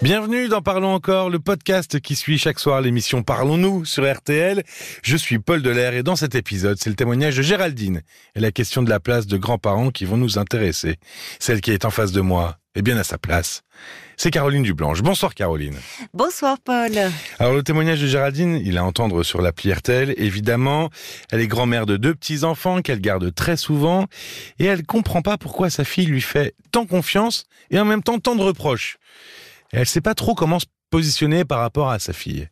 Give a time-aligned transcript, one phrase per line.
[0.00, 4.62] Bienvenue dans Parlons encore, le podcast qui suit chaque soir l'émission Parlons-nous sur RTL.
[5.02, 8.02] Je suis Paul Delair et dans cet épisode, c'est le témoignage de Géraldine
[8.36, 10.98] et la question de la place de grands-parents qui vont nous intéresser.
[11.40, 13.62] Celle qui est en face de moi est bien à sa place.
[14.16, 15.02] C'est Caroline Dublanche.
[15.02, 15.76] Bonsoir Caroline.
[16.14, 16.92] Bonsoir Paul.
[17.40, 20.90] Alors le témoignage de Géraldine, il a à entendre sur l'appli RTL, évidemment.
[21.32, 24.06] Elle est grand-mère de deux petits-enfants qu'elle garde très souvent
[24.60, 28.20] et elle comprend pas pourquoi sa fille lui fait tant confiance et en même temps
[28.20, 28.98] tant de reproches
[29.72, 32.48] elle sait pas trop comment se positionner par rapport à sa fille.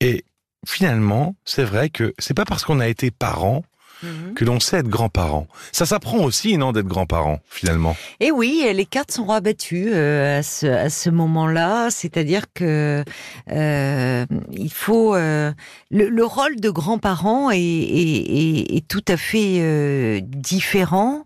[0.00, 0.24] Et
[0.66, 3.64] finalement, c'est vrai que c'est pas parce qu'on a été parent
[4.02, 4.34] mhm.
[4.34, 5.46] que l'on sait être grand-parent.
[5.70, 7.96] Ça s'apprend aussi, non, d'être grand-parent, finalement.
[8.20, 11.90] Et oui, les cartes sont rabattues euh, à ce, à ce moment-là.
[11.90, 13.04] C'est-à-dire que
[13.50, 15.52] euh, il faut euh,
[15.90, 21.24] le, rôle de grand-parent est, est, est, tout à fait différent.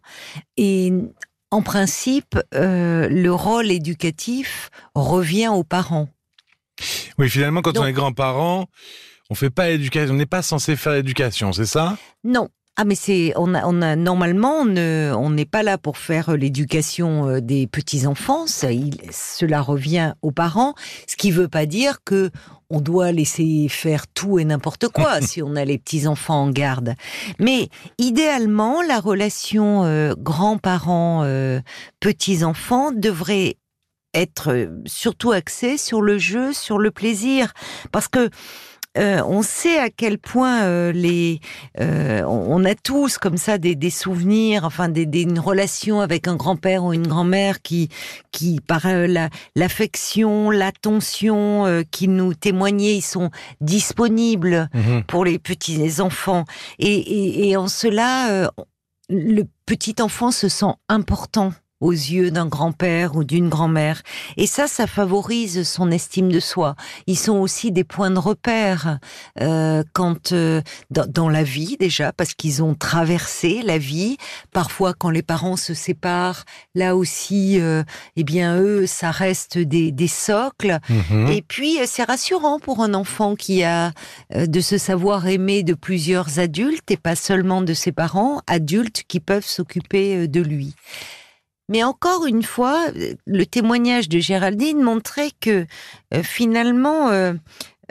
[0.57, 0.93] Et
[1.51, 6.09] en principe, euh, le rôle éducatif revient aux parents.
[7.19, 8.67] Oui, finalement, quand on est grand-parent,
[9.31, 11.97] on fait pas éducation, on n'est pas censé faire l'éducation, c'est ça?
[12.25, 12.49] Non.
[12.77, 17.27] Ah mais c'est on a, on a normalement on n'est pas là pour faire l'éducation
[17.29, 20.75] euh, des petits enfants, cela revient aux parents,
[21.07, 22.31] ce qui veut pas dire que
[22.69, 26.51] on doit laisser faire tout et n'importe quoi si on a les petits enfants en
[26.51, 26.95] garde.
[27.39, 27.69] Mais
[27.99, 31.61] idéalement, la relation euh, grands-parents euh,
[32.01, 33.57] petits enfants devrait
[34.15, 37.53] être euh, surtout axée sur le jeu, sur le plaisir,
[37.93, 38.31] parce que
[38.97, 41.41] euh, on sait à quel point euh, les,
[41.81, 46.29] euh, on a tous comme ça des, des souvenirs, enfin des, des, une relation avec
[46.29, 47.89] un grand-père ou une grand-mère qui,
[48.33, 48.87] qui par
[49.55, 53.31] l'affection, l'attention qui nous témoignaient, ils sont
[53.61, 55.05] disponibles mhm.
[55.05, 56.45] pour les petits enfants.
[56.79, 58.51] Et, et, et en cela,
[59.09, 64.03] le petit enfant se sent important aux yeux d'un grand-père ou d'une grand-mère.
[64.37, 66.75] Et ça, ça favorise son estime de soi.
[67.07, 68.99] Ils sont aussi des points de repère
[69.41, 74.17] euh, quand euh, dans, la vie déjà, parce qu'ils ont traversé la vie.
[74.53, 77.83] Parfois, quand les parents se séparent, là aussi, euh,
[78.17, 80.79] eh bien eux, ça reste des, des socles.
[80.89, 81.29] Mhm.
[81.29, 83.93] Et puis, c'est rassurant pour un enfant qui a
[84.35, 89.21] de se savoir aimer de plusieurs adultes et pas seulement de ses parents, adultes qui
[89.21, 90.75] peuvent s'occuper de lui.
[91.69, 92.87] Mais encore une fois,
[93.27, 95.67] le témoignage de Géraldine montrait que
[96.15, 97.35] euh, finalement, euh,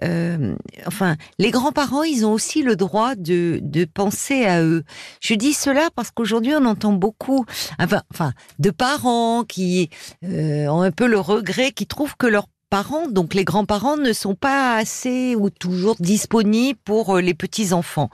[0.04, 0.56] euh,
[0.88, 4.84] enfin, les grands-parents, ils ont aussi le droit de, de penser à eux.
[5.22, 7.46] Je dis cela parce qu'aujourd'hui, on entend beaucoup,
[7.80, 9.90] enfin, enfin de parents qui
[10.24, 14.36] ont un peu le regret, qui trouvent que leurs parents, donc les grands-parents, ne sont
[14.36, 18.10] pas assez ou toujours disponibles pour les petits-enfants.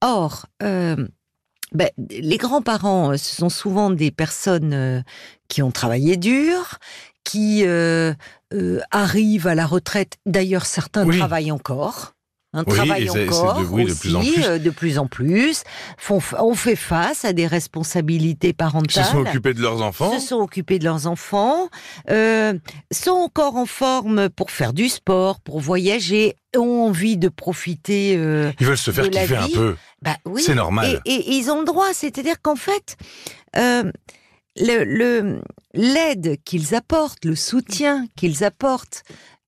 [0.00, 0.46] Or,
[1.74, 5.02] ben, les grands-parents, euh, ce sont souvent des personnes euh,
[5.48, 6.78] qui ont travaillé dur,
[7.24, 8.14] qui euh,
[8.90, 10.18] arrivent à la retraite.
[10.24, 12.13] D'ailleurs, certains travaillent encore.
[12.54, 14.60] Un travail encore de, aussi, de, plus en plus.
[14.60, 15.62] de plus en plus.
[15.98, 19.04] Font, on fait face à des responsabilités parentales.
[19.04, 20.18] Se sont occupés de leurs enfants.
[20.18, 21.68] Se sont occupés de leurs enfants.
[22.10, 22.54] Euh,
[22.92, 28.14] sont encore en forme pour faire du sport, pour voyager, ont envie de profiter.
[28.16, 29.74] Euh, ils veulent se faire kiffer un peu.
[30.00, 30.40] Bah, oui.
[30.40, 31.02] C'est normal.
[31.04, 31.92] Et, et, ils ont le droit.
[31.92, 32.96] C'est-à-dire qu'en fait,
[33.56, 33.90] euh,
[34.56, 35.40] le
[35.74, 39.02] l'aide qu'ils apportent, le soutien qu'ils apportent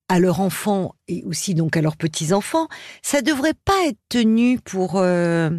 [0.09, 2.69] à leurs enfants et aussi donc à leurs petits enfants,
[3.03, 5.51] ça devrait pas être tenu pour euh,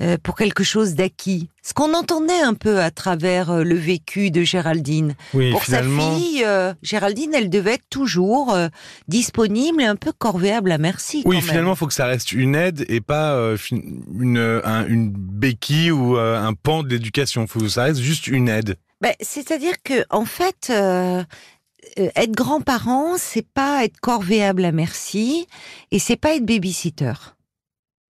[0.00, 1.48] euh, pour quelque chose d'acquis.
[1.62, 5.14] Ce qu'on entendait un peu à travers euh, le vécu de Géraldine.
[5.32, 6.44] pour sa fille,
[6.82, 8.56] Géraldine, elle devait être toujours
[9.08, 11.22] disponible et un peu corvéable à merci.
[11.26, 13.36] Oui, finalement, il faut que ça reste une aide et pas
[14.18, 14.38] une
[14.88, 17.46] une béquille ou un pan de l'éducation.
[17.46, 18.76] Faut que ça reste juste une aide.
[19.00, 21.24] Ben, c'est-à-dire que en fait, euh,
[21.96, 25.46] être grand-parent, c'est pas être corvéable à merci
[25.90, 27.14] et c'est pas être babysitter.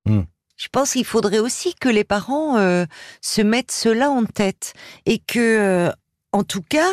[0.06, 0.22] Hmm.
[0.56, 2.84] Je pense qu'il faudrait aussi que les parents euh,
[3.22, 4.74] se mettent cela en tête
[5.06, 5.92] et que, euh,
[6.32, 6.90] en tout cas,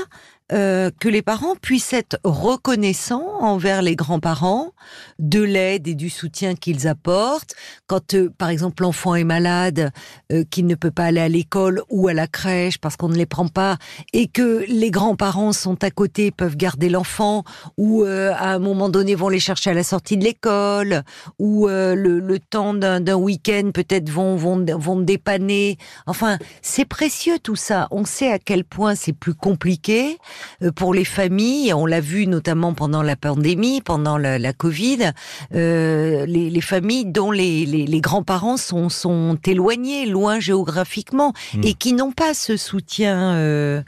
[0.54, 4.72] euh, que les parents puissent être reconnaissants envers les grands-parents
[5.20, 7.54] de l'aide et du soutien qu'ils apportent.
[7.86, 9.92] Quand, euh, par exemple, l'enfant est malade,
[10.32, 13.18] euh, qu'il ne peut pas aller à l'école ou à la crèche parce qu'on ne
[13.18, 13.78] les prend pas,
[14.14, 17.44] et que les grands-parents sont à côté, peuvent garder l'enfant,
[17.78, 21.04] ou à un moment donné vont les chercher à la sortie de l'école,
[21.40, 25.78] ou le, temps d'un week-end peut-être vont, vont, vont dépanner.
[26.06, 27.88] Enfin, c'est précieux tout ça.
[27.92, 30.18] On sait à quel point c'est plus compliqué.
[30.62, 31.74] Euh, pour les familles.
[31.74, 35.12] On l'a vu notamment pendant la pandémie, pendant la, la Covid,
[35.54, 41.62] euh, les, les, familles dont les, les, les grands-parents sont, sont éloignés, loin géographiquement, mmh.
[41.64, 43.82] et qui n'ont pas ce soutien euh,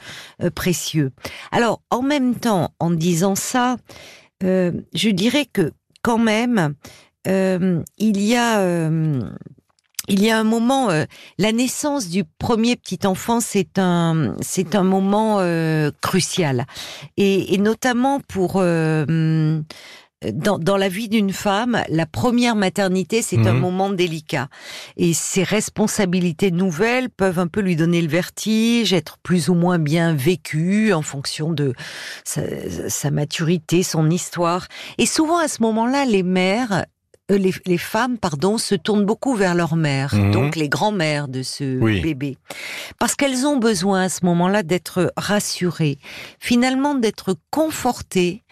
[0.56, 1.12] précieux.
[1.51, 3.78] Alors, en même temps, en disant ça,
[4.44, 5.72] euh, je dirais que
[6.02, 6.74] quand même,
[7.25, 8.90] il y a
[10.10, 11.06] il y a un moment, euh,
[11.38, 16.66] la naissance du premier petit enfant, c'est un, c'est un moment euh, crucial,
[17.16, 19.62] et, et, notamment pour euh,
[20.34, 23.48] dans, dans, la vie d'une femme, la première maternité, c'est mmh.
[23.48, 23.60] un mhm.
[23.60, 24.50] moment délicat,
[24.98, 29.80] et ses responsabilités nouvelles peuvent un peu lui donner le vertige, être plus ou moins
[29.80, 31.74] bien vécues en fonction de
[32.26, 32.42] sa,
[32.90, 34.68] sa maturité, son histoire,
[34.98, 36.86] et souvent à ce moment-là, les mères
[37.30, 40.31] les, les, femmes, pardon, se tournent beaucoup vers leur mère, mmh.
[40.31, 42.02] donc les grands-mères de ce oui.
[42.02, 42.38] bébé,
[43.00, 46.00] parce qu'elles ont besoin à ce moment-là d'être rassurées,
[46.40, 48.44] finalement d'être confortées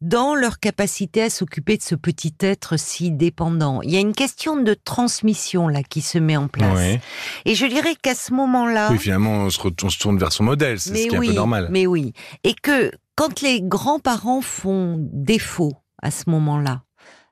[0.00, 3.80] dans leur capacité à s'occuper de ce petit être si dépendant.
[3.82, 6.78] Il y a une question de transmission là qui se met en place.
[6.78, 6.98] Oui.
[7.46, 10.44] Et je dirais qu'à ce moment-là, oui, finalement, on se, on se tourne vers son
[10.44, 11.68] modèle, c'est ce qui est oui, un peu normal.
[11.70, 15.72] Mais oui, et que quand les grands-parents font défaut
[16.02, 16.82] à ce moment-là,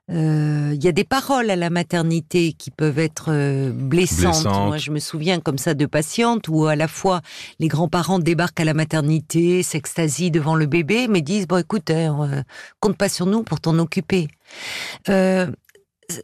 [0.09, 4.43] il euh, y a des paroles à la maternité qui peuvent être euh, blessantes.
[4.43, 4.67] Blessante.
[4.67, 7.21] Moi, je me souviens comme ça de patientes où à la fois
[7.59, 12.43] les grands-parents débarquent à la maternité, s'extasient devant le bébé, mais disent bon écoute, hein,
[12.81, 14.27] compte pas sur nous pour t'en occuper.
[15.07, 15.47] Euh,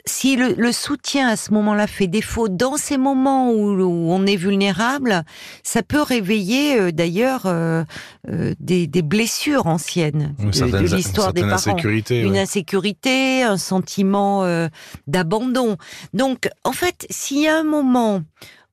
[0.05, 4.25] si le, le, soutien à ce moment-là fait défaut dans ces moments où, où, on
[4.25, 5.23] est vulnérable,
[5.63, 7.83] ça peut réveiller euh, d'ailleurs euh,
[8.29, 12.39] euh, des, des, blessures anciennes de, l'histoire des parents, insécurité, une ouais.
[12.39, 14.45] insécurité, un sentiment
[15.07, 15.77] d'abandon.
[16.13, 18.21] Donc, en fait, s'il y a un moment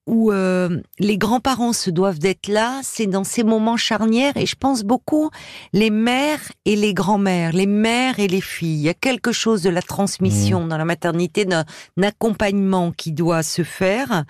[0.06, 4.54] où euh, les grands-parents se doivent d'être là, c'est dans ces moments charnières, et je
[4.54, 5.30] pense beaucoup
[5.72, 8.78] les mères et les grands-mères, les mères et les filles.
[8.78, 10.68] Il y a quelque chose de la transmission mmh.
[10.68, 11.64] dans la maternité, d'un
[12.02, 14.24] accompagnement qui doit se faire,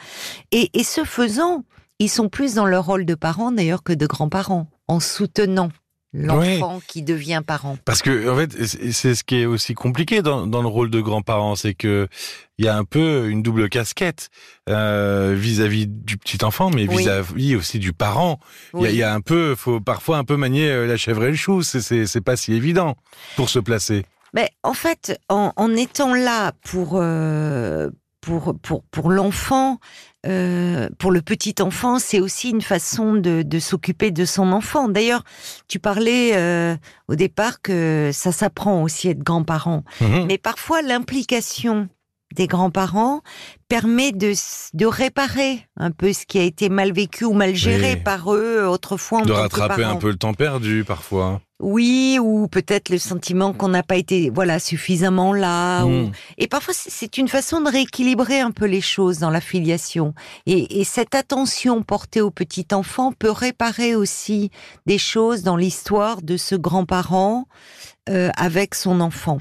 [0.50, 1.64] et, et ce faisant,
[1.98, 5.70] ils sont plus dans leur rôle de parents d'ailleurs que de grands-parents, en soutenant
[6.24, 7.76] l'enfant qui devient parent.
[7.84, 8.52] Parce que en fait,
[8.92, 12.08] c'est ce qui est aussi compliqué dans, dans le rôle de grands-parents, c'est que
[12.58, 14.30] il y a un peu une double casquette
[14.70, 16.98] euh, vis-à-vis du petit enfant, mais Oui.
[16.98, 18.40] vis-à-vis aussi du parent.
[18.74, 18.88] Il y a- Oui.
[18.92, 21.36] il y, a un peu, faut parfois un peu manier euh, la chèvre et le
[21.36, 21.62] chou.
[21.62, 22.96] C'est- pas si évident
[23.36, 24.04] pour se placer.
[24.32, 27.90] Mais en fait, en, en étant là pour euh,
[28.26, 29.78] pour pour pour l'enfant,
[30.26, 34.88] euh, pour le petit enfant, c'est aussi une façon de, de s'occuper de son enfant.
[34.88, 35.22] D'ailleurs,
[35.68, 36.76] tu parlais euh,
[37.08, 40.26] au départ que ça s'apprend aussi être grand-parent, Mhm.
[40.26, 41.88] mais parfois l'implication
[42.34, 43.20] des grands-parents
[43.68, 44.32] permet de,
[44.74, 48.02] de réparer un peu ce qui a été mal vécu ou mal géré Oui.
[48.02, 49.94] par eux autrefois en De tant que rattraper parents.
[49.94, 51.40] un peu le temps perdu parfois.
[51.58, 55.84] Oui, ou peut-être le sentiment qu'on n'a pas été voilà suffisamment là.
[55.84, 55.88] Ou...
[55.88, 56.12] Mm.
[56.36, 60.12] Et parfois, c'est- c'est une façon de rééquilibrer un peu les choses dans la filiation.
[60.44, 64.50] Et, et cette attention portée au petit enfant peut réparer aussi
[64.84, 67.46] des choses dans l'histoire de ce grand-parent
[68.10, 69.38] euh, avec son enfant.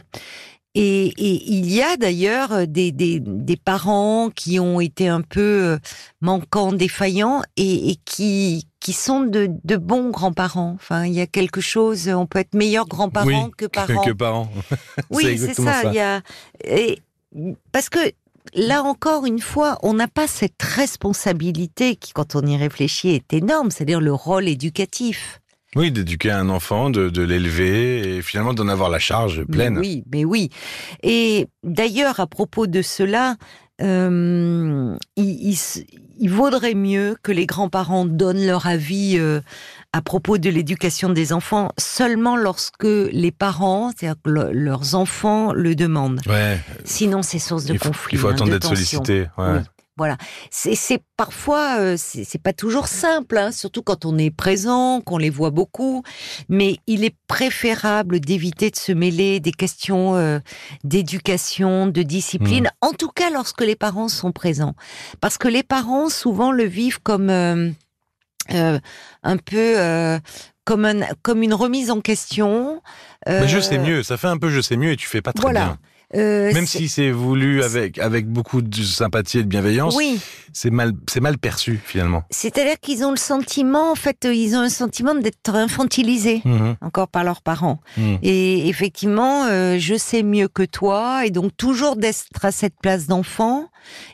[0.75, 5.42] Et, et il y a d'ailleurs des, des, des parents qui ont été un peu
[5.42, 5.77] euh,
[6.19, 10.74] manquants, défaillants et, et qui, qui sont de, de bons grands-parents.
[10.75, 14.04] Enfin, il y a quelque chose, on peut être meilleur grand-parent Oui, que parent.
[14.04, 14.50] Que parents.
[15.10, 15.81] Oui, c'est ça.
[15.81, 15.89] ça.
[15.89, 16.22] Il y a
[16.63, 17.01] et
[17.72, 18.00] parce que
[18.54, 23.33] là encore une fois, on n'a pas cette responsabilité qui, quand on y réfléchit, est
[23.33, 25.42] énorme, c'est-à-dire le rôle éducatif.
[25.75, 29.74] Oui, d'éduquer un enfant, de, de l'élever et finalement d'en avoir la charge pleine.
[29.75, 30.50] Mais oui, mais oui.
[31.03, 33.36] Et d'ailleurs, à propos de cela,
[33.82, 35.84] euh, il, il s-
[36.17, 39.41] il vaudrait mieux que les grands-parents donnent leur avis euh,
[39.91, 45.75] à propos de l'éducation des enfants seulement lorsque les parents, c'est-à-dire le- leurs enfants, le
[45.75, 46.22] demandent.
[46.27, 48.13] Ouais, Sinon, c'est source de il faut, conflit.
[48.13, 49.27] il faut hein, attendre d'être sollicité.
[49.38, 49.46] Ouais.
[49.58, 49.60] Oui.
[49.98, 50.18] Voilà,
[50.52, 55.30] c'est parfois euh, c'est pas toujours simple, hein, surtout quand on est présent, qu'on les
[55.30, 56.04] voit beaucoup.
[56.50, 60.40] Mais il est préférable d'éviter de se mêler des questions euh,
[60.84, 62.70] d'éducation, de discipline.
[62.82, 64.75] En tout cas, lorsque les parents sont présents,
[65.22, 67.72] parce que les parents souvent le vivent comme euh,
[68.52, 68.80] euh,
[69.24, 70.20] un peu
[70.66, 72.82] comme un, comme une remise en question.
[73.28, 75.32] Mais je sais mieux, ça fait un peu je sais mieux et tu fais pas
[75.32, 75.66] très voilà.
[75.66, 75.80] bien.
[76.16, 80.20] Euh, Même si c'est voulu avec avec beaucoup de sympathie et de bienveillance, Oui,
[80.54, 82.24] c'est mal c'est mal perçu finalement.
[82.30, 86.76] c'est-à-dire qu'ils ont le sentiment, en fait, euh, ils ont un sentiment d'être infantilisés Mhm,
[86.82, 87.80] encore par leurs parents.
[87.98, 88.20] mhm.
[88.22, 93.08] Et effectivement, euh, je sais mieux que toi, et donc toujours d'être à cette place
[93.08, 93.68] d'enfant,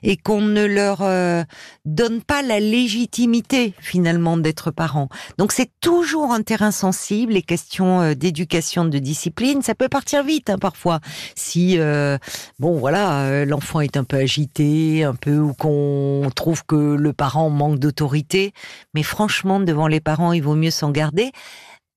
[0.04, 1.44] et qu'on ne leur euh,
[1.86, 5.10] donne pas la légitimité finalement d'être parent.
[5.38, 10.24] Donc c'est toujours un terrain sensible, les questions euh, d'éducation, de discipline, ça peut partir
[10.24, 11.00] vite hein, parfois.
[11.36, 12.18] Si euh,
[12.60, 17.50] bon voilà, l'enfant est un peu agité, un peu ou qu'on trouve que le parent
[17.50, 18.54] manque d'autorité,
[18.94, 21.32] mais franchement devant les parents, il vaut mieux s'en garder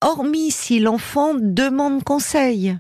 [0.05, 2.77] hormis si l'enfant demande conseil.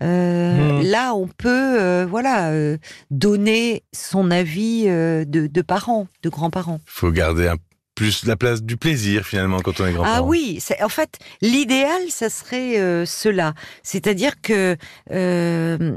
[0.00, 0.82] Euh, Hmm.
[0.82, 2.78] Là, on peut, euh, voilà, euh,
[3.10, 6.80] donner son avis euh, de, de parents, de grands-parents.
[6.86, 7.56] Faut garder un
[8.00, 10.16] plus la place du plaisir finalement quand on est grand-parent.
[10.20, 13.52] Ah oui, en fait, l'idéal, ça serait euh, cela.
[13.82, 14.78] C'est-à-dire que
[15.12, 15.92] euh,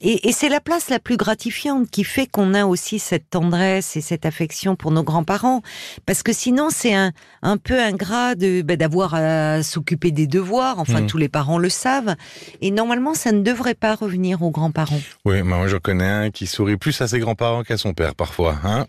[0.00, 3.96] et, et c'est la place la plus gratifiante qui fait qu'on a aussi cette tendresse
[3.96, 5.62] et cette affection pour nos grands-parents,
[6.06, 10.80] parce que sinon c'est un un peu ingrat de ben, d'avoir à s'occuper des devoirs.
[10.80, 11.06] Enfin, Mhm.
[11.06, 12.16] tous les parents le savent,
[12.60, 15.00] et normalement, ça ne devrait pas revenir aux grands-parents.
[15.24, 18.16] Oui, mais moi j'en connais un qui sourit plus à ses grands-parents qu'à son père
[18.16, 18.56] parfois.
[18.64, 18.86] Hein.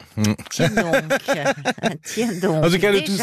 [0.50, 0.96] Tiens donc,
[2.04, 2.64] tiens donc.
[2.64, 3.18] En tout cas, le tout,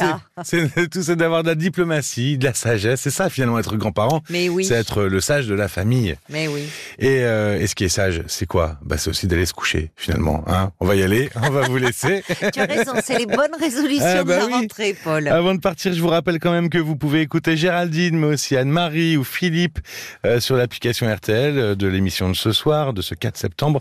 [0.45, 3.01] c'est, tout, d'avoir de la diplomatie, de la sagesse.
[3.01, 4.23] C'est ça, finalement, être grand-parent.
[4.31, 6.17] Mais oui, C'est être le sage de la famille.
[6.29, 6.63] mais oui.
[6.99, 8.79] Et, euh, et ce qui est sage, c'est quoi?
[8.83, 10.45] Bah, C'est aussi d'aller se coucher, finalement.
[10.47, 12.23] Hein on va y aller, on va vous laisser.
[12.53, 14.53] Tu as raison, c'est les bonnes résolutions Ah, bah de la oui.
[14.53, 15.29] rentrée, Paul.
[15.29, 18.57] Avant de partir, je vous rappelle quand même que vous pouvez écouter Géraldine, mais aussi
[18.57, 19.79] Anne-Marie ou Philippe
[20.25, 23.81] euh, sur l'application RTL euh, de l'émission de ce soir, de ce 4 septembre.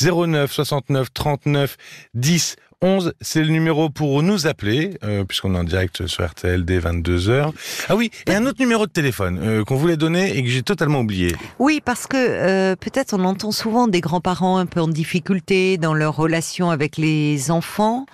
[0.00, 1.76] 09 69 39
[2.14, 6.66] 10 11, c'est le numéro pour nous appeler, euh, puisqu'on est en direct sur RTL
[6.66, 7.50] dès 22h.
[7.88, 10.62] Ah oui, et un autre numéro de téléphone euh, qu'on voulait donner et que j'ai
[10.62, 11.34] totalement oublié.
[11.58, 15.94] Oui, parce que euh, peut-être on entend souvent des grands-parents un peu en difficulté dans
[15.94, 18.04] leur relation avec les enfants.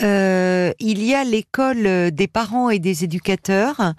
[0.00, 3.92] Il y a l'école des parents et des éducateurs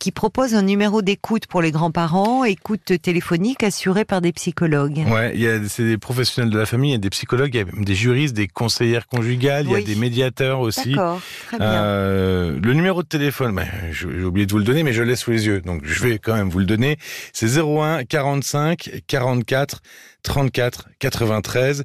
[0.00, 5.04] qui propose un numéro d'écoute pour les grands-parents, écoute téléphonique assurée par des psychologues.
[5.08, 5.34] Ouais,
[5.68, 7.94] c'est des professionnels de la famille, il y a des psychologues, il y a des
[7.94, 10.90] juristes, des conseillères conjugales, il y a des médiateurs aussi.
[10.90, 11.66] D'accord, très bien.
[11.72, 15.08] Euh, le numéro de téléphone, ben, j'ai oublié de vous le donner, mais je le
[15.08, 16.96] laisse sous les yeux, donc je vais quand même vous le donner.
[17.32, 19.80] C'est 01 45 44
[20.22, 21.84] 34 93.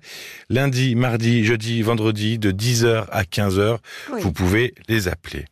[0.50, 3.78] Lundi, mardi, jeudi, vendredi, de 10h à 15h,
[4.12, 4.22] Oui.
[4.22, 5.46] vous pouvez les appeler.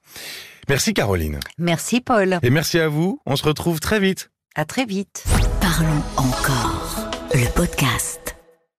[0.70, 1.40] Merci Caroline.
[1.58, 2.40] Merci, Paul.
[2.44, 3.20] Et merci à vous.
[3.26, 4.30] On se retrouve très vite.
[4.56, 5.24] À très vite.
[5.62, 7.10] Parlons encore.